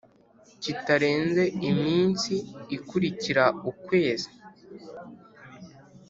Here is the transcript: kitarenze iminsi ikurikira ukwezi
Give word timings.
kitarenze 0.61 1.43
iminsi 1.69 2.33
ikurikira 2.77 3.43
ukwezi 3.71 4.29